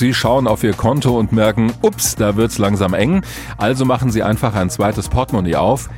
Sie 0.00 0.14
schauen 0.14 0.48
auf 0.48 0.64
Ihr 0.64 0.72
Konto 0.72 1.18
und 1.18 1.30
merken, 1.30 1.74
ups, 1.82 2.16
da 2.16 2.34
wird's 2.34 2.56
langsam 2.56 2.94
eng. 2.94 3.22
Also 3.58 3.84
machen 3.84 4.10
Sie 4.10 4.22
einfach 4.22 4.54
ein 4.54 4.70
zweites 4.70 5.10
Portemonnaie 5.10 5.56
auf. 5.56 5.90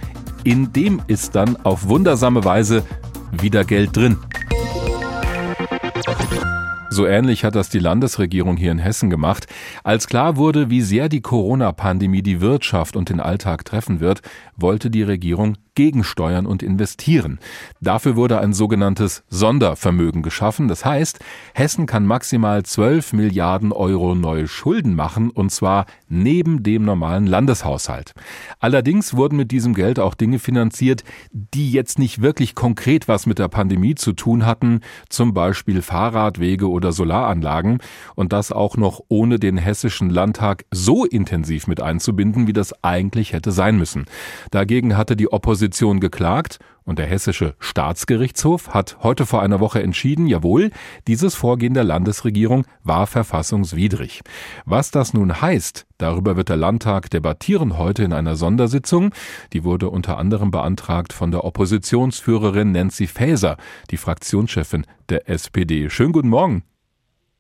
In 0.43 0.73
dem 0.73 1.01
ist 1.07 1.37
dann 1.37 1.57
auf 1.65 1.87
wundersame 1.87 2.45
Weise 2.45 2.83
wieder 3.31 3.63
Geld 3.65 3.97
drin. 3.97 4.19
So 6.93 7.07
ähnlich 7.07 7.43
hat 7.43 7.55
das 7.55 7.71
die 7.71 7.79
Landesregierung 7.79 8.59
hier 8.59 8.71
in 8.71 8.79
Hessen 8.79 9.09
gemacht. 9.09 9.47
Als 9.83 10.09
klar 10.09 10.37
wurde, 10.37 10.69
wie 10.69 10.83
sehr 10.83 11.09
die 11.09 11.23
Corona-Pandemie 11.23 12.21
die 12.21 12.43
Wirtschaft 12.43 12.97
und 12.97 13.09
den 13.09 13.19
Alltag 13.19 13.65
treffen 13.65 14.01
wird, 14.01 14.21
wollte 14.57 14.91
die 14.91 15.03
Regierung 15.03 15.57
gegensteuern 15.75 16.45
und 16.45 16.63
investieren. 16.63 17.39
Dafür 17.81 18.17
wurde 18.17 18.41
ein 18.41 18.53
sogenanntes 18.53 19.25
Sondervermögen 19.29 20.23
geschaffen. 20.23 20.69
Das 20.69 20.85
heißt, 20.85 21.21
Hessen 21.55 21.87
kann 21.87 22.05
maximal 22.05 22.63
12 22.63 23.15
Milliarden 23.15 23.73
Euro 23.73 24.15
neue 24.15 24.49
Schulden 24.49 24.95
machen, 24.95 25.31
und 25.31 25.51
zwar 25.51 25.87
neben 26.09 26.63
dem 26.63 26.85
normalen 26.85 27.27
Landeshaushalt. 27.27 28.13
Allerdings 28.61 29.17
wurden 29.17 29.37
mit 29.37 29.51
diesem 29.51 29.73
Geld 29.73 29.99
auch 29.99 30.15
Dinge 30.15 30.39
finanziert, 30.39 31.05
die 31.33 31.73
jetzt 31.73 31.99
nicht 31.99 32.21
wirklich 32.21 32.55
konkret 32.55 33.09
was 33.09 33.25
mit 33.25 33.39
der 33.39 33.49
Pandemie 33.49 33.95
zu 33.95 34.13
tun 34.13 34.45
hatten, 34.45 34.81
zum 35.09 35.33
Beispiel 35.33 35.81
Fahrradwege 35.81 36.69
oder 36.69 36.82
Solaranlagen, 36.91 37.79
und 38.17 38.33
das 38.33 38.51
auch 38.51 38.77
noch 38.77 39.01
ohne 39.07 39.39
den 39.39 39.59
hessischen 39.59 40.11
Landtag 40.11 40.65
so 40.73 41.05
intensiv 41.05 41.69
mit 41.69 41.81
einzubinden, 41.81 42.49
wie 42.49 42.53
das 42.53 42.83
eigentlich 42.83 43.33
hätte 43.33 43.53
sein 43.53 43.79
müssen. 43.79 44.07
Dagegen 44.51 44.97
hatte 44.97 45.15
die 45.15 45.31
Opposition 45.31 45.53
Opposition 45.53 46.01
geklagt 46.01 46.59
und 46.85 46.99
der 46.99 47.05
hessische 47.05 47.55
Staatsgerichtshof 47.59 48.71
hat 48.71 48.97
heute 49.03 49.27
vor 49.27 49.43
einer 49.43 49.61
Woche 49.61 49.83
entschieden, 49.83 50.27
jawohl, 50.27 50.71
dieses 51.07 51.35
Vorgehen 51.35 51.75
der 51.75 51.85
Landesregierung 51.85 52.65
war 52.83 53.07
verfassungswidrig. 53.07 54.23
Was 54.65 54.91
das 54.91 55.13
nun 55.13 55.43
heißt, 55.43 55.85
darüber 55.99 56.37
wird 56.37 56.49
der 56.49 56.57
Landtag 56.57 57.11
debattieren 57.11 57.77
heute 57.77 58.03
in 58.03 58.15
einer 58.15 58.35
Sondersitzung. 58.35 59.11
Die 59.53 59.63
wurde 59.63 59.91
unter 59.91 60.17
anderem 60.17 60.51
beantragt 60.51 61.13
von 61.13 61.31
der 61.31 61.45
Oppositionsführerin 61.45 62.73
Nancy 62.73 63.07
Faeser, 63.07 63.59
die 63.91 63.99
Fraktionschefin 63.99 64.87
der 65.11 65.29
SPD. 65.29 65.91
Schönen 65.91 66.13
guten 66.13 66.31
Morgen. 66.31 66.63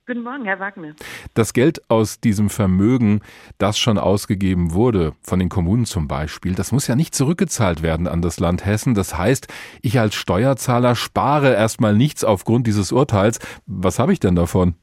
Guten 0.05 0.25
Morgen, 0.25 0.45
Herr 0.47 0.59
Wagner. 0.59 0.97
Das 1.33 1.53
Geld 1.53 1.81
aus 1.89 2.19
diesem 2.19 2.51
Vermögen, 2.51 3.21
das 3.59 3.79
schon 3.79 3.99
ausgegeben 3.99 4.75
wurde, 4.75 5.13
von 5.23 5.39
den 5.39 5.49
Kommunen 5.49 5.85
zum 5.85 6.09
Beispiel, 6.09 6.57
das 6.57 6.73
muss 6.73 6.89
ja 6.89 6.97
nicht 6.97 7.15
zurückgezahlt 7.15 7.85
werden 7.85 8.09
an 8.09 8.21
das 8.21 8.41
Land 8.41 8.67
Hessen. 8.67 8.95
Das 8.95 9.17
heißt, 9.17 9.47
ich 9.81 10.01
als 10.01 10.17
Steuerzahler 10.17 10.97
spare 10.97 11.55
erstmal 11.55 11.95
nichts 11.95 12.25
aufgrund 12.25 12.67
dieses 12.67 12.91
Urteils. 12.91 13.39
Was 13.67 14.01
habe 14.01 14.13
ich 14.13 14.19
denn 14.19 14.35
davon? 14.35 14.75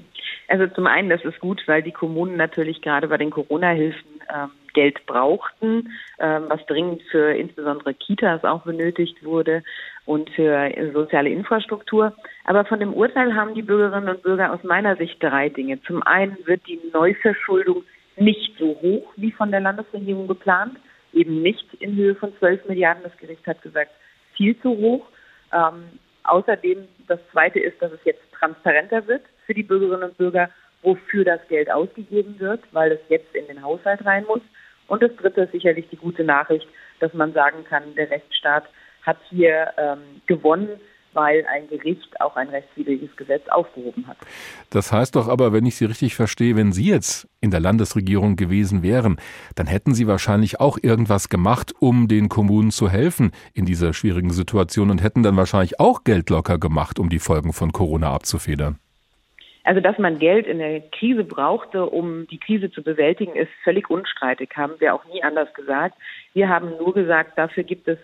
Also 0.48 0.66
zum 0.74 0.86
einen, 0.86 1.08
das 1.08 1.24
ist 1.24 1.40
gut, 1.40 1.62
weil 1.64 1.82
die 1.82 1.92
Kommunen 1.92 2.36
natürlich 2.36 2.82
gerade 2.82 3.08
bei 3.08 3.16
den 3.16 3.30
Corona-Hilfen 3.30 4.20
ähm, 4.28 4.50
Geld 4.74 5.04
brauchten, 5.06 5.92
ähm, 6.18 6.44
was 6.48 6.64
dringend 6.66 7.02
für 7.10 7.32
insbesondere 7.32 7.94
Kitas 7.94 8.44
auch 8.44 8.62
benötigt 8.62 9.24
wurde 9.24 9.62
und 10.04 10.30
für 10.30 10.70
soziale 10.92 11.30
Infrastruktur. 11.30 12.12
Aber 12.44 12.64
von 12.64 12.80
dem 12.80 12.94
Urteil 12.94 13.34
haben 13.34 13.54
die 13.54 13.62
Bürgerinnen 13.62 14.08
und 14.08 14.22
Bürger 14.22 14.52
aus 14.52 14.62
meiner 14.64 14.96
Sicht 14.96 15.22
drei 15.22 15.48
Dinge. 15.48 15.80
Zum 15.82 16.02
einen 16.02 16.36
wird 16.46 16.66
die 16.66 16.80
Neuverschuldung 16.92 17.84
nicht 18.16 18.58
so 18.58 18.78
hoch 18.80 19.12
wie 19.16 19.32
von 19.32 19.50
der 19.50 19.60
Landesregierung 19.60 20.28
geplant, 20.28 20.76
eben 21.12 21.42
nicht 21.42 21.66
in 21.74 21.94
Höhe 21.96 22.14
von 22.14 22.32
12 22.38 22.66
Milliarden. 22.68 23.02
Das 23.02 23.16
Gericht 23.18 23.46
hat 23.46 23.62
gesagt, 23.62 23.90
viel 24.34 24.58
zu 24.60 24.70
hoch. 24.70 25.06
Ähm, 25.52 25.84
außerdem, 26.24 26.88
das 27.08 27.20
Zweite 27.30 27.60
ist, 27.60 27.80
dass 27.80 27.92
es 27.92 28.04
jetzt 28.04 28.22
transparenter 28.32 29.06
wird 29.06 29.22
für 29.46 29.54
die 29.54 29.62
Bürgerinnen 29.62 30.04
und 30.04 30.18
Bürger, 30.18 30.50
wofür 30.82 31.24
das 31.24 31.40
Geld 31.48 31.70
ausgegeben 31.70 32.38
wird, 32.40 32.60
weil 32.72 32.92
es 32.92 33.00
jetzt 33.08 33.34
in 33.34 33.46
den 33.46 33.62
Haushalt 33.62 34.04
rein 34.04 34.24
muss. 34.26 34.40
Und 34.92 35.02
das 35.02 35.16
Dritte 35.16 35.44
ist 35.44 35.52
sicherlich 35.52 35.88
die 35.90 35.96
gute 35.96 36.22
Nachricht, 36.22 36.68
dass 37.00 37.14
man 37.14 37.32
sagen 37.32 37.64
kann, 37.64 37.94
der 37.94 38.10
Rechtsstaat 38.10 38.64
hat 39.00 39.16
hier 39.30 39.72
ähm, 39.78 40.20
gewonnen, 40.26 40.68
weil 41.14 41.46
ein 41.46 41.66
Gericht 41.70 42.20
auch 42.20 42.36
ein 42.36 42.50
rechtswidriges 42.50 43.08
Gesetz 43.16 43.48
aufgehoben 43.48 44.06
hat. 44.06 44.18
Das 44.68 44.92
heißt 44.92 45.16
doch 45.16 45.28
aber, 45.28 45.54
wenn 45.54 45.64
ich 45.64 45.76
Sie 45.76 45.86
richtig 45.86 46.14
verstehe, 46.14 46.56
wenn 46.56 46.72
Sie 46.72 46.90
jetzt 46.90 47.26
in 47.40 47.50
der 47.50 47.60
Landesregierung 47.60 48.36
gewesen 48.36 48.82
wären, 48.82 49.16
dann 49.54 49.66
hätten 49.66 49.94
Sie 49.94 50.06
wahrscheinlich 50.06 50.60
auch 50.60 50.76
irgendwas 50.82 51.30
gemacht, 51.30 51.72
um 51.78 52.06
den 52.06 52.28
Kommunen 52.28 52.70
zu 52.70 52.90
helfen 52.90 53.30
in 53.54 53.64
dieser 53.64 53.94
schwierigen 53.94 54.30
Situation 54.30 54.90
und 54.90 55.02
hätten 55.02 55.22
dann 55.22 55.38
wahrscheinlich 55.38 55.80
auch 55.80 56.04
Geld 56.04 56.28
locker 56.28 56.58
gemacht, 56.58 56.98
um 56.98 57.08
die 57.08 57.18
Folgen 57.18 57.54
von 57.54 57.72
Corona 57.72 58.12
abzufedern. 58.12 58.78
Also, 59.64 59.80
dass 59.80 59.96
man 59.98 60.18
Geld 60.18 60.46
in 60.46 60.58
der 60.58 60.80
Krise 60.80 61.24
brauchte, 61.24 61.86
um 61.86 62.26
die 62.26 62.38
Krise 62.38 62.70
zu 62.70 62.82
bewältigen, 62.82 63.36
ist 63.36 63.50
völlig 63.62 63.88
unstreitig, 63.90 64.50
haben 64.56 64.74
wir 64.78 64.94
auch 64.94 65.04
nie 65.06 65.22
anders 65.22 65.52
gesagt. 65.54 65.96
Wir 66.34 66.48
haben 66.48 66.76
nur 66.78 66.92
gesagt, 66.92 67.38
dafür 67.38 67.62
gibt 67.62 67.86
es 67.86 67.98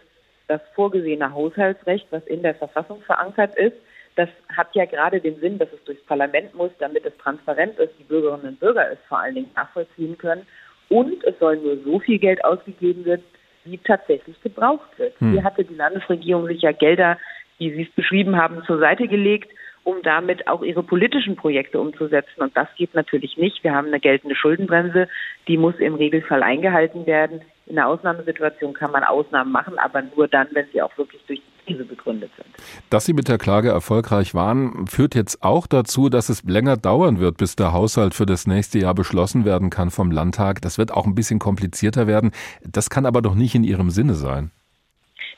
das 0.46 0.60
vorgesehene 0.74 1.32
Haushaltsrecht, 1.32 2.06
was 2.10 2.26
in 2.26 2.42
der 2.42 2.54
Verfassung 2.54 3.02
verankert 3.02 3.56
ist. 3.56 3.76
Das 4.14 4.28
hat 4.56 4.74
ja 4.74 4.84
gerade 4.84 5.20
den 5.20 5.38
Sinn, 5.40 5.58
dass 5.58 5.72
es 5.72 5.82
durchs 5.84 6.02
Parlament 6.04 6.54
muss, 6.54 6.70
damit 6.78 7.04
es 7.04 7.16
transparent 7.18 7.78
ist, 7.78 7.92
die 7.98 8.04
Bürgerinnen 8.04 8.48
und 8.48 8.60
Bürger 8.60 8.90
es 8.90 8.98
vor 9.08 9.20
allen 9.20 9.34
Dingen 9.34 9.50
nachvollziehen 9.54 10.16
können. 10.16 10.46
Und 10.88 11.22
es 11.24 11.38
soll 11.38 11.58
nur 11.58 11.76
so 11.84 12.00
viel 12.00 12.18
Geld 12.18 12.44
ausgegeben 12.44 13.04
werden, 13.04 13.22
wie 13.64 13.78
tatsächlich 13.78 14.40
gebraucht 14.42 14.98
wird. 14.98 15.18
Hm. 15.20 15.32
Hier 15.32 15.44
hatte 15.44 15.64
die 15.64 15.74
Landesregierung 15.74 16.46
sich 16.46 16.62
ja 16.62 16.72
Gelder, 16.72 17.18
wie 17.58 17.72
Sie 17.72 17.82
es 17.82 17.90
beschrieben 17.90 18.36
haben, 18.36 18.62
zur 18.64 18.78
Seite 18.78 19.08
gelegt, 19.08 19.50
um 19.84 20.02
damit 20.02 20.48
auch 20.48 20.62
ihre 20.62 20.82
politischen 20.82 21.36
Projekte 21.36 21.80
umzusetzen. 21.80 22.42
Und 22.42 22.56
das 22.56 22.68
geht 22.76 22.94
natürlich 22.94 23.36
nicht. 23.36 23.64
Wir 23.64 23.74
haben 23.74 23.88
eine 23.88 24.00
geltende 24.00 24.36
Schuldenbremse, 24.36 25.08
die 25.46 25.56
muss 25.56 25.76
im 25.76 25.94
Regelfall 25.94 26.42
eingehalten 26.42 27.06
werden. 27.06 27.40
In 27.66 27.78
einer 27.78 27.88
Ausnahmesituation 27.88 28.74
kann 28.74 28.90
man 28.90 29.02
Ausnahmen 29.04 29.50
machen, 29.50 29.78
aber 29.78 30.02
nur 30.14 30.28
dann, 30.28 30.48
wenn 30.52 30.66
sie 30.72 30.82
auch 30.82 30.96
wirklich 30.98 31.22
durch 31.26 31.40
die 31.40 31.72
Krise 31.72 31.84
begründet 31.84 32.30
sind. 32.36 32.48
Dass 32.90 33.06
Sie 33.06 33.12
mit 33.12 33.28
der 33.28 33.38
Klage 33.38 33.70
erfolgreich 33.70 34.34
waren, 34.34 34.86
führt 34.86 35.14
jetzt 35.14 35.42
auch 35.42 35.66
dazu, 35.66 36.08
dass 36.08 36.28
es 36.28 36.42
länger 36.44 36.76
dauern 36.76 37.18
wird, 37.18 37.36
bis 37.38 37.56
der 37.56 37.72
Haushalt 37.72 38.14
für 38.14 38.26
das 38.26 38.46
nächste 38.46 38.78
Jahr 38.78 38.94
beschlossen 38.94 39.44
werden 39.44 39.70
kann 39.70 39.90
vom 39.90 40.10
Landtag. 40.10 40.60
Das 40.62 40.78
wird 40.78 40.92
auch 40.92 41.06
ein 41.06 41.14
bisschen 41.14 41.38
komplizierter 41.38 42.06
werden. 42.06 42.32
Das 42.62 42.90
kann 42.90 43.06
aber 43.06 43.22
doch 43.22 43.34
nicht 43.34 43.54
in 43.54 43.64
Ihrem 43.64 43.90
Sinne 43.90 44.14
sein. 44.14 44.50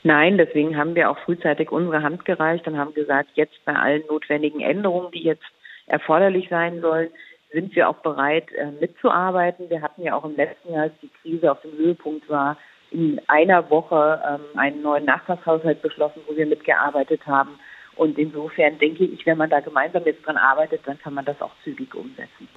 Nein, 0.02 0.38
deswegen 0.38 0.76
haben 0.76 0.94
wir 0.94 1.10
auch 1.10 1.18
frühzeitig 1.18 1.70
unsere 1.70 2.02
Hand 2.02 2.24
gereicht 2.24 2.66
und 2.66 2.78
haben 2.78 2.94
gesagt, 2.94 3.30
jetzt 3.34 3.62
bei 3.64 3.74
allen 3.74 4.02
notwendigen 4.08 4.60
Änderungen, 4.60 5.10
die 5.12 5.22
jetzt 5.22 5.44
erforderlich 5.86 6.48
sein 6.48 6.80
sollen, 6.80 7.10
sind 7.52 7.74
wir 7.74 7.88
auch 7.88 7.96
bereit, 7.96 8.50
äh, 8.52 8.70
mitzuarbeiten. 8.80 9.68
Wir 9.68 9.82
hatten 9.82 10.02
ja 10.02 10.14
auch 10.14 10.24
im 10.24 10.36
letzten 10.36 10.72
Jahr, 10.72 10.84
als 10.84 10.94
die 11.02 11.10
Krise 11.20 11.50
auf 11.50 11.60
dem 11.62 11.72
Höhepunkt 11.72 12.28
war, 12.28 12.56
in 12.90 13.20
einer 13.26 13.68
Woche 13.70 14.20
ähm, 14.26 14.58
einen 14.58 14.82
neuen 14.82 15.04
Nachtragshaushalt 15.04 15.82
beschlossen, 15.82 16.22
wo 16.26 16.36
wir 16.36 16.46
mitgearbeitet 16.46 17.26
haben. 17.26 17.58
Und 18.00 18.16
insofern 18.16 18.78
denke 18.78 19.04
ich, 19.04 19.26
wenn 19.26 19.36
man 19.36 19.50
da 19.50 19.60
gemeinsam 19.60 20.02
jetzt 20.06 20.24
dran 20.24 20.38
arbeitet, 20.38 20.80
dann 20.86 20.98
kann 20.98 21.12
man 21.12 21.26
das 21.26 21.38
auch 21.42 21.50
zügig 21.62 21.94
umsetzen. 21.94 22.48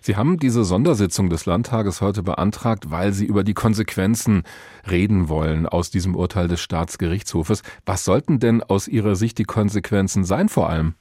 Sie 0.00 0.16
haben 0.16 0.38
diese 0.38 0.64
Sondersitzung 0.64 1.28
des 1.28 1.44
Landtages 1.44 2.00
heute 2.00 2.22
beantragt, 2.22 2.90
weil 2.90 3.12
Sie 3.12 3.26
über 3.26 3.44
die 3.44 3.52
Konsequenzen 3.52 4.44
reden 4.90 5.28
wollen 5.28 5.66
aus 5.66 5.90
diesem 5.90 6.16
Urteil 6.16 6.48
des 6.48 6.62
Staatsgerichtshofes. 6.62 7.62
Was 7.84 8.06
sollten 8.06 8.40
denn 8.40 8.62
aus 8.62 8.88
Ihrer 8.88 9.16
Sicht 9.16 9.36
die 9.36 9.44
Konsequenzen 9.44 10.24
sein 10.24 10.48
vor 10.48 10.70
allem? 10.70 10.94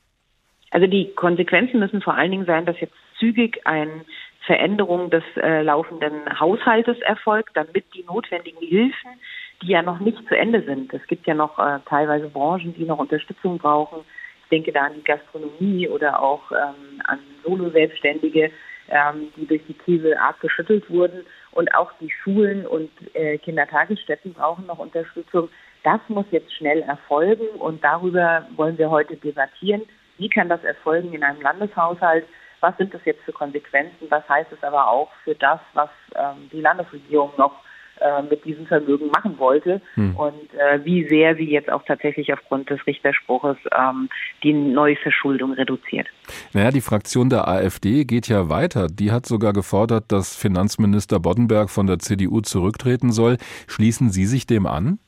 Also 0.72 0.88
die 0.88 1.14
Konsequenzen 1.16 1.80
müssen 1.80 2.02
vor 2.02 2.16
allen 2.16 2.32
Dingen 2.32 2.46
sein, 2.46 2.66
dass 2.66 2.78
jetzt 2.82 2.96
zügig 3.18 3.66
eine 3.66 4.04
Veränderung 4.46 5.10
des 5.10 5.24
äh, 5.38 5.62
laufenden 5.62 6.38
Haushaltes 6.38 7.00
erfolgt, 7.00 7.52
damit 7.54 7.86
die 7.96 8.04
notwendigen 8.04 8.60
Hilfen, 8.60 9.12
die 9.66 9.72
ja 9.72 9.82
noch 9.82 10.00
nicht 10.00 10.18
zu 10.28 10.38
Ende 10.38 10.62
sind, 10.64 10.94
es 10.94 11.06
gibt 11.08 11.26
ja 11.28 11.34
noch 11.34 11.58
äh, 11.58 11.80
teilweise 11.88 12.30
Branchen, 12.30 12.74
die 12.76 12.86
noch 12.86 13.00
Unterstützung 13.00 13.58
brauchen. 13.58 14.02
Ich 14.44 14.50
denke 14.50 14.72
da 14.72 14.86
an 14.86 14.94
die 14.96 15.04
Gastronomie 15.04 15.90
oder 15.90 16.22
auch 16.22 16.52
ähm, 16.52 17.02
an 17.06 17.20
Solo-Selbstständige, 17.44 18.52
ähm, 18.90 19.32
die 19.36 19.48
durch 19.48 19.64
die 19.68 19.74
Krise 19.74 20.20
arg 20.20 20.40
geschüttelt 20.40 20.90
wurden. 20.90 21.26
Und 21.52 21.74
auch 21.74 21.92
die 22.00 22.12
Schulen 22.12 22.68
und 22.68 22.92
äh, 23.16 23.38
Kindertagesstätten 23.40 24.34
brauchen 24.34 24.68
noch 24.68 24.78
Unterstützung. 24.78 25.50
Das 25.84 26.00
muss 26.10 26.26
jetzt 26.32 26.54
schnell 26.54 26.82
erfolgen 26.82 27.48
und 27.58 27.84
darüber 27.84 28.46
wollen 28.56 28.78
wir 28.78 28.90
heute 28.90 29.16
debattieren. 29.16 29.82
Wie 30.18 30.30
kann 30.30 30.50
das 30.50 30.64
erfolgen 30.64 31.14
in 31.14 31.24
einem 31.24 31.42
Landeshaushalt? 31.42 32.26
Was 32.60 32.78
sind 32.78 32.94
das 32.94 33.04
jetzt 33.06 33.22
für 33.24 33.34
Konsequenzen? 33.34 34.08
Was 34.10 34.28
heißt 34.30 34.52
es 34.52 34.64
aber 34.64 34.90
auch 34.90 35.12
für 35.24 35.36
das, 35.36 35.60
was 35.74 35.90
ähm, 36.16 36.50
die 36.52 36.62
Landesregierung 36.62 37.32
noch 37.38 37.64
äh, 38.02 38.22
mit 38.24 38.44
diesem 38.46 38.66
Vermögen 38.66 39.08
machen 39.08 39.38
wollte 39.40 39.82
hm. 39.96 40.16
und 40.16 40.54
äh, 40.54 40.84
wie 40.84 41.08
sehr 41.08 41.36
sie 41.36 41.50
jetzt 41.50 41.72
auch 41.72 41.84
tatsächlich 41.86 42.34
aufgrund 42.34 42.70
des 42.70 42.86
Richterspruches 42.86 43.58
ähm, 43.78 44.10
die 44.44 44.54
Neuverschuldung 44.54 45.54
reduziert. 45.54 46.08
Naja, 46.54 46.72
die 46.72 46.82
Fraktion 46.82 47.30
der 47.30 47.48
AfD 47.48 48.06
geht 48.06 48.28
ja 48.28 48.50
weiter. 48.50 48.88
Die 48.88 49.12
hat 49.12 49.26
sogar 49.26 49.54
gefordert, 49.54 50.06
dass 50.10 50.36
Finanzminister 50.36 51.20
Boddenberg 51.20 51.70
von 51.70 51.88
der 51.88 52.00
CDU 52.00 52.42
zurücktreten 52.42 53.12
soll. 53.12 53.38
Schließen 53.68 54.10
Sie 54.10 54.26
sich 54.26 54.46
dem 54.46 54.66
an? 54.66 55.00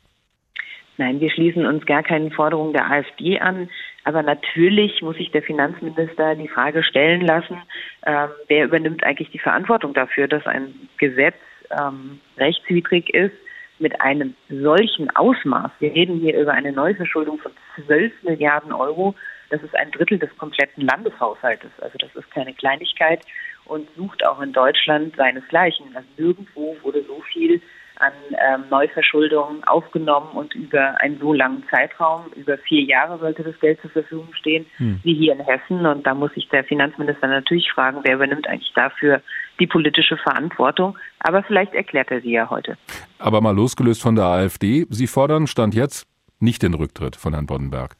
Nein, 0.98 1.20
wir 1.20 1.30
schließen 1.30 1.66
uns 1.66 1.86
gar 1.86 2.02
keinen 2.02 2.32
Forderungen 2.32 2.74
der 2.74 2.90
AfD 2.90 3.40
an. 3.40 3.70
Aber 4.04 4.24
natürlich 4.24 5.02
muss 5.02 5.18
sich 5.18 5.32
der 5.32 5.44
Finanzminister 5.44 6.36
die 6.36 6.48
Frage 6.48 6.82
stellen 6.82 7.22
lassen, 7.22 7.58
ähm, 8.06 8.30
wer 8.48 8.66
übernimmt 8.66 9.04
eigentlich 9.04 9.30
die 9.32 9.40
Verantwortung 9.40 9.94
dafür, 9.94 10.28
dass 10.28 10.46
ein 10.48 10.74
Gesetz 10.98 11.36
ähm, 11.72 12.20
rechtswidrig 12.38 13.14
ist 13.14 13.36
mit 13.80 14.00
einem 14.02 14.36
solchen 14.50 15.10
Ausmaß. 15.16 15.72
Wir 15.80 15.94
reden 15.94 16.20
hier 16.20 16.40
über 16.40 16.54
eine 16.54 16.72
Neuverschuldung 16.72 17.38
von 17.40 17.52
12 17.86 18.12
Milliarden 18.24 18.74
Euro. 18.74 19.16
Das 19.50 19.62
ist 19.62 19.76
ein 19.76 19.92
Drittel 19.92 20.18
des 20.20 20.36
kompletten 20.38 20.86
Landeshaushaltes. 20.86 21.72
Also 21.80 21.98
das 22.00 22.16
ist 22.16 22.30
keine 22.32 22.54
Kleinigkeit 22.54 23.22
und 23.68 23.88
sucht 23.96 24.26
auch 24.26 24.42
in 24.42 24.54
Deutschland 24.54 25.16
seinesgleichen. 25.16 25.86
Also 25.96 26.08
nirgendwo 26.18 26.76
wurde 26.84 27.04
so 27.08 27.22
viel 27.34 27.62
an 28.00 28.14
ähm, 28.32 28.64
Neuverschuldung 28.70 29.64
aufgenommen 29.64 30.30
und 30.34 30.54
über 30.54 31.00
einen 31.02 31.20
so 31.20 31.34
langen 31.34 31.64
Zeitraum, 31.70 32.26
über 32.36 32.58
vier 32.60 32.84
Jahre 32.84 33.18
sollte 33.18 33.44
das 33.44 33.60
Geld 33.60 33.82
zur 33.82 33.90
Verfügung 33.90 34.30
stehen, 34.34 34.66
hm. 34.78 35.00
wie 35.04 35.16
hier 35.16 35.34
in 35.34 35.40
Hessen. 35.40 35.86
Und 35.86 36.06
da 36.06 36.14
muss 36.14 36.34
sich 36.34 36.48
der 36.50 36.64
Finanzminister 36.64 37.28
natürlich 37.28 37.72
fragen, 37.72 38.02
wer 38.04 38.16
übernimmt 38.16 38.48
eigentlich 38.48 38.72
dafür 38.76 39.22
die 39.60 39.68
politische 39.68 40.18
Verantwortung. 40.18 40.98
Aber 41.20 41.42
vielleicht 41.44 41.74
erklärt 41.74 42.12
er 42.12 42.22
sie 42.22 42.32
ja 42.32 42.50
heute. 42.50 42.78
Aber 43.18 43.42
mal 43.42 43.56
losgelöst 43.56 44.02
von 44.02 44.16
der 44.16 44.26
AfD, 44.26 44.86
Sie 44.90 45.08
fordern 45.08 45.48
Stand 45.48 45.74
jetzt 45.74 46.06
nicht 46.40 46.62
den 46.62 46.76
Rücktritt 46.76 47.16
von 47.16 47.34
Herrn 47.34 47.48
Boddenberg 47.48 47.96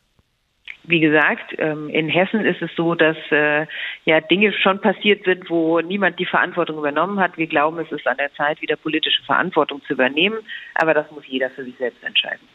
wie 0.88 1.02
gesagt, 1.02 1.54
ähm, 1.58 1.90
in 1.90 2.08
Hessen 2.10 2.46
ist 2.46 2.62
es 2.62 2.72
so, 2.76 2.96
dass 2.96 3.18
äh, 3.30 3.68
ja 4.06 4.22
Dinge 4.22 4.54
schon 4.54 4.80
passiert 4.80 5.26
sind, 5.26 5.50
wo 5.50 5.82
niemand 5.82 6.18
die 6.18 6.26
Verantwortung 6.26 6.78
übernommen 6.78 7.20
hat. 7.20 7.38
Wir 7.38 7.48
glauben, 7.48 7.78
es 7.80 7.92
ist 7.92 8.08
an 8.08 8.18
der 8.18 8.34
Zeit, 8.34 8.62
wieder 8.62 8.78
politische 8.78 9.22
Verantwortung 9.24 9.82
zu 9.84 9.94
übernehmen, 9.94 10.40
aber 10.76 10.94
das 10.94 11.12
muss 11.12 11.28
jeder 11.28 11.50
für 11.50 11.64
sich 11.64 11.78
selbst 11.78 12.04
entscheiden. 12.04 12.48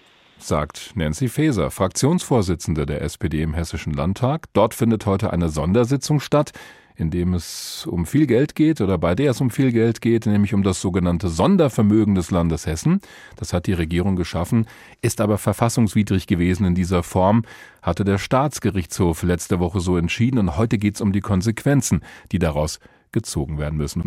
Sagt 0.43 0.93
Nancy 0.97 1.29
Faeser, 1.29 1.71
Fraktionsvorsitzende 1.71 2.85
der 2.85 3.03
SPD 3.03 3.43
im 3.43 3.55
Hessischen 3.55 3.93
Landtag. 3.93 4.47
Dort 4.53 4.75
findet 4.75 5.07
heute 5.07 5.33
eine 5.33 5.49
Sondersitzung 5.49 6.19
statt 6.19 6.53
in 6.95 7.11
dem 7.11 7.35
es 7.35 7.87
um 7.87 8.07
viel 8.07 8.27
Geld 8.27 8.55
geht 8.55 8.81
oder 8.81 8.99
bei 8.99 9.15
der 9.15 9.31
es 9.31 9.41
um 9.41 9.51
viel 9.51 9.73
Geld 9.73 10.01
geht, 10.01 10.27
nämlich 10.27 10.55
um 10.55 10.63
das 10.63 10.81
sogenannte 10.81 11.29
Sondervermögen 11.29 12.15
des 12.15 12.31
Landes 12.31 12.67
Hessen. 12.67 13.01
Das 13.37 13.53
hat 13.53 13.67
die 13.67 13.73
Regierung 13.73 14.17
geschaffen, 14.17 14.67
ist 15.01 15.21
aber 15.21 15.39
verfassungswidrig 15.39 16.27
gewesen 16.27 16.67
in 16.67 16.75
dieser 16.75 17.03
Form, 17.03 17.45
hatte 17.81 18.05
der 18.05 18.19
Staatsgerichtshof 18.19 19.23
letzte 19.23 19.59
Woche 19.59 19.81
so 19.81 19.97
entschieden 19.97 20.39
und 20.39 20.57
heute 20.57 20.79
geht 20.79 20.97
es 20.97 21.01
um 21.01 21.13
die 21.13 21.21
Konsequenzen, 21.21 22.03
die 22.31 22.39
daraus 22.39 22.79
gezogen 23.11 23.59
werden 23.59 23.77
müssen. 23.77 24.03